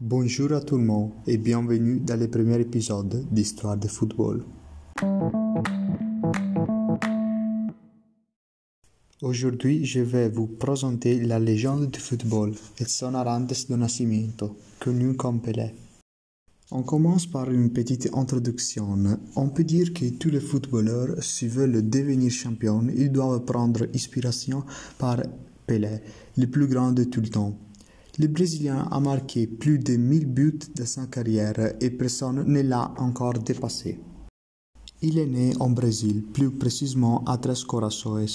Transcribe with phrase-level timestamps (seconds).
[0.00, 4.44] Bonjour à tout le monde et bienvenue dans le premier épisode d'Histoire de football.
[9.20, 15.40] Aujourd'hui, je vais vous présenter la légende du football, Edson Arantes do Nascimento, connu comme
[15.40, 15.74] Pelé.
[16.70, 18.96] On commence par une petite introduction.
[19.34, 24.62] On peut dire que tous les footballeurs, s'ils veulent devenir champions, ils doivent prendre inspiration
[24.96, 25.20] par
[25.66, 25.98] Pelé,
[26.36, 27.58] le plus grand de tout le temps.
[28.20, 32.92] Le Brésilien a marqué plus de 1000 buts de sa carrière et personne ne l'a
[32.98, 34.00] encore dépassé.
[35.02, 38.26] Il est né en Brésil, plus précisément à Três Corações,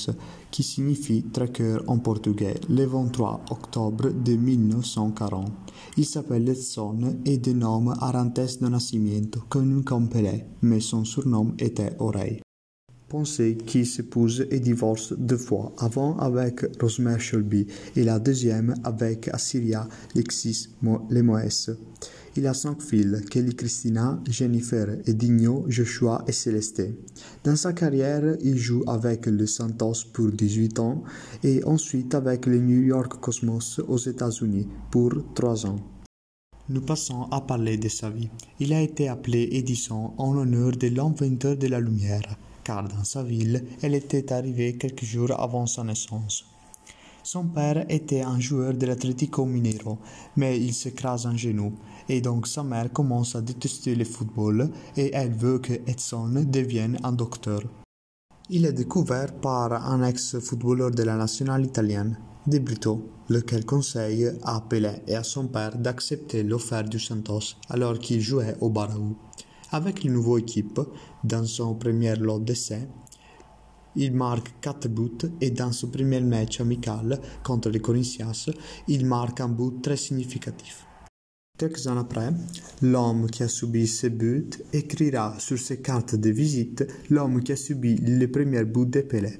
[0.51, 5.51] qui signifie traqueur en portugais, le 23 octobre de 1940.
[5.97, 11.53] Il s'appelle Edson et de nom Arantes do Nascimento, connu comme Pelé, mais son surnom
[11.59, 12.42] était Oreille.
[13.67, 19.87] Qu'il s'épouse et divorce deux fois, avant avec Rosemary Shelby et la deuxième avec Assyria
[20.15, 20.69] Lexis
[21.11, 21.69] Lemoes.
[22.35, 26.81] Il a cinq filles, Kelly Christina, Jennifer, Edinho, Joshua et Céleste.
[27.43, 31.03] Dans sa carrière, il joue avec le Santos pour 18 ans
[31.43, 35.79] et ensuite avec le New York Cosmos aux États-Unis pour 3 ans.
[36.67, 38.29] Nous passons à parler de sa vie.
[38.59, 43.23] Il a été appelé Edison en honneur de l'inventeur de la lumière car dans sa
[43.23, 46.45] ville, elle était arrivée quelques jours avant sa naissance.
[47.23, 49.97] Son père était un joueur de l'Atlético Mineiro,
[50.35, 51.73] mais il s'écrase un genou,
[52.09, 56.99] et donc sa mère commence à détester le football et elle veut que Edson devienne
[57.01, 57.61] un docteur.
[58.49, 64.59] Il est découvert par un ex-footballeur de la nationale italienne, De Brito, lequel conseille à
[64.59, 69.15] Pelé et à son père d'accepter l'offre du Santos alors qu'il jouait au Barraou.
[69.75, 70.79] Avec la nouvelle équipe,
[71.23, 72.87] dans son premier lot d'essais,
[73.95, 78.51] il marque 4 buts et dans son premier match amical contre les Corinthians,
[78.87, 80.85] il marque un but très significatif.
[81.57, 82.29] Quelques années après,
[82.83, 87.55] l'homme qui a subi ce but écrira sur ses cartes de visite l'homme qui a
[87.55, 89.39] subi le premier but de Pelé.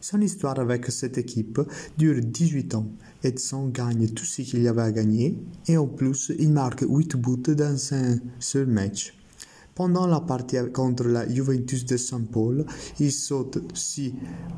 [0.00, 1.60] Son histoire avec cette équipe
[1.96, 2.88] dure 18 ans.
[3.22, 5.38] Edson gagne tout ce qu'il y avait à gagner
[5.68, 9.21] et en plus il marque 8 buts dans un seul match.
[9.74, 12.66] Pendant la partie contre la Juventus de Saint Paul,
[13.00, 14.14] il saute aussi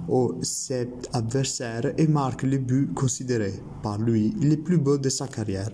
[0.08, 5.28] au sept adversaire et marque le but considéré par lui le plus beau de sa
[5.28, 5.70] carrière.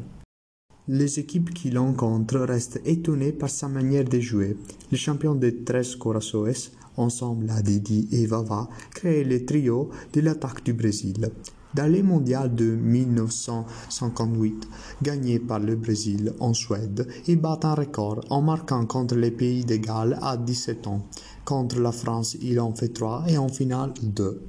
[0.89, 4.59] Les équipes qui l'encontrent restent étonnées par sa manière de jouer.
[4.91, 10.65] Les champions de Tres Corações, ensemble à Didi et Vava, créent le trio de l'attaque
[10.65, 11.31] du Brésil.
[11.73, 14.69] Dans les mondiales de 1958,
[15.03, 19.65] gagné par le Brésil en Suède, il bat un record en marquant contre les pays
[19.65, 21.07] de Galles à 17 ans.
[21.45, 24.43] Contre la France, il en fait 3 et en finale 2.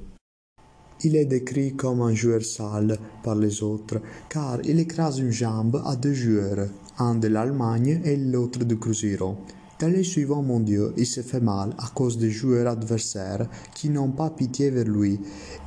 [1.04, 5.80] Il est décrit comme un joueur sale par les autres, car il écrase une jambe
[5.84, 6.66] à deux joueurs,
[6.98, 9.36] un de l'Allemagne et l'autre du Cruzeiro.
[9.82, 14.12] Dans les suivants mondiaux, il se fait mal à cause des joueurs adversaires qui n'ont
[14.12, 15.18] pas pitié vers lui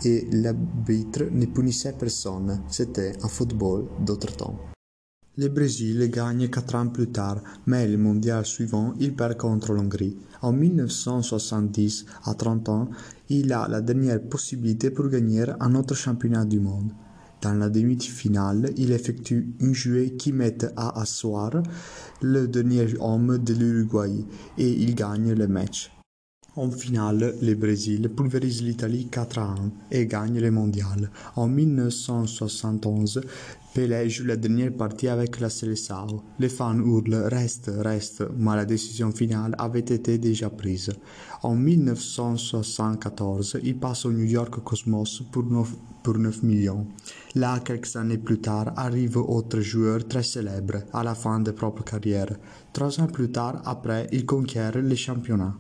[0.05, 2.61] et l'arbitre ne punissait personne.
[2.69, 4.57] C'était un football d'autre temps.
[5.35, 10.15] Le Brésil gagne quatre ans plus tard, mais le mondial suivant, il perd contre l'Hongrie.
[10.41, 12.89] En 1970, à 30 ans,
[13.27, 16.93] il a la dernière possibilité pour gagner un autre championnat du monde.
[17.45, 21.51] Dans la demi-finale, il effectue une jouée qui met à asseoir
[22.19, 24.25] le dernier homme de l'Uruguay
[24.57, 25.94] et il gagne le match.
[26.57, 29.55] En finale, le Brésil pulvérise l'Italie 4 à 1
[29.91, 31.11] et gagne le mondial.
[31.35, 33.19] En 1971,
[33.73, 36.23] Pelé joue la dernière partie avec la Seleção.
[36.39, 40.93] Les fans hurlent Reste, reste, mais la décision finale avait été déjà prise.
[41.43, 45.73] En 1974, il passe au New York Cosmos pour 9,
[46.03, 46.87] pour 9 millions.
[47.35, 51.83] Là, quelques années plus tard, arrive autre joueur très célèbre à la fin de propre
[51.83, 52.33] carrière.
[52.71, 55.57] Trois ans plus tard, après, il conquiert le championnat.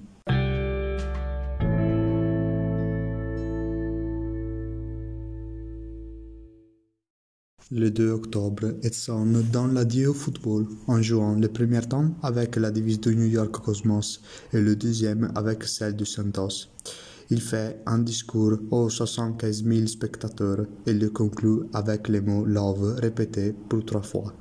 [7.71, 12.69] Le 2 octobre, Edson donne l'adieu au football en jouant le premier temps avec la
[12.69, 14.21] divise de New York Cosmos
[14.53, 16.67] et le deuxième avec celle du Santos.
[17.31, 22.99] Il fait un discours aux 75 000 spectateurs et le conclut avec les mots Love
[22.99, 24.31] répétés pour trois fois.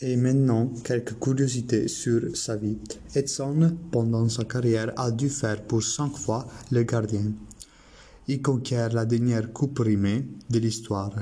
[0.00, 2.78] Et maintenant, quelques curiosités sur sa vie.
[3.16, 7.32] Edson, pendant sa carrière, a dû faire pour cinq fois le gardien.
[8.28, 11.12] Il conquiert la dernière coupe rimée de l'histoire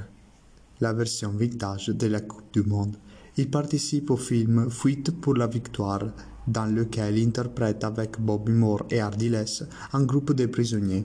[0.81, 2.96] la version vintage de la Coupe du Monde.
[3.37, 6.12] Il participe au film Fuite pour la victoire,
[6.46, 9.44] dans lequel il interprète avec Bobby Moore et Ardiles
[9.93, 11.05] un groupe de prisonniers.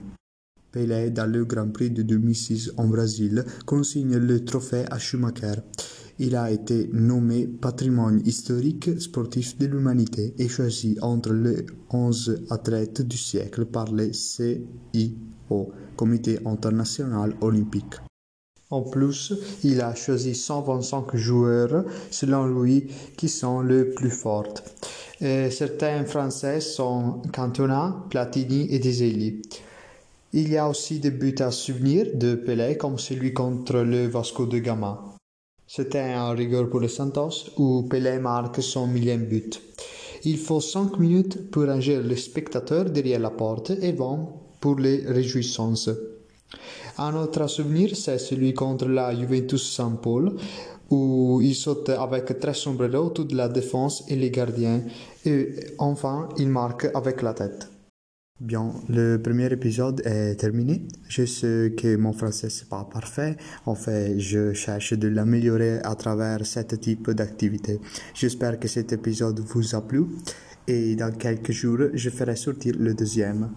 [0.70, 5.60] Pelé, dans le Grand Prix de 2006 en Brésil, consigne le trophée à Schumacher.
[6.18, 13.02] il a été nommé patrimoine historique sportif de l'humanité et choisi entre les 11 athlètes
[13.02, 17.96] du siècle par le CIO, Comité international olympique.
[18.72, 19.34] En plus,
[19.64, 22.88] il a choisi 125 joueurs, selon lui,
[23.18, 24.54] qui sont les plus forts.
[25.20, 29.42] Certains Français sont Cantona, Platini et Desailly.
[30.32, 34.46] Il y a aussi des buts à souvenir de Pelé, comme celui contre le Vasco
[34.46, 35.04] de Gama.
[35.66, 39.60] C'était un rigueur pour le Santos où Pelé marque son millième but.
[40.24, 44.28] Il faut 5 minutes pour ranger les spectateurs derrière la porte et 20
[44.60, 45.90] pour les réjouissances.
[46.98, 50.36] Un autre souvenir, c'est celui contre la Juventus Saint-Paul
[50.90, 54.82] où il saute avec très sombreros toute la défense et les gardiens
[55.24, 57.68] et enfin il marque avec la tête.
[58.40, 60.82] Bien, le premier épisode est terminé.
[61.08, 63.36] Je sais que mon français n'est pas parfait.
[63.66, 67.80] En fait, je cherche de l'améliorer à travers ce type d'activité.
[68.14, 70.06] J'espère que cet épisode vous a plu
[70.66, 73.50] et dans quelques jours, je ferai sortir le deuxième.